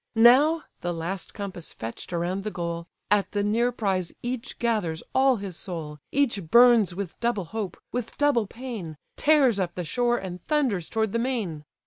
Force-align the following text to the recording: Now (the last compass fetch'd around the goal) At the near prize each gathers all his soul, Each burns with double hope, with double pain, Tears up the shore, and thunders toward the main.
Now 0.15 0.63
(the 0.79 0.95
last 0.95 1.31
compass 1.31 1.73
fetch'd 1.73 2.11
around 2.11 2.43
the 2.43 2.49
goal) 2.49 2.87
At 3.11 3.33
the 3.33 3.43
near 3.43 3.71
prize 3.71 4.11
each 4.23 4.57
gathers 4.57 5.03
all 5.13 5.35
his 5.35 5.55
soul, 5.55 5.99
Each 6.11 6.41
burns 6.49 6.95
with 6.95 7.19
double 7.19 7.45
hope, 7.45 7.77
with 7.91 8.17
double 8.17 8.47
pain, 8.47 8.97
Tears 9.15 9.59
up 9.59 9.75
the 9.75 9.83
shore, 9.85 10.17
and 10.17 10.43
thunders 10.47 10.89
toward 10.89 11.11
the 11.11 11.19
main. 11.19 11.65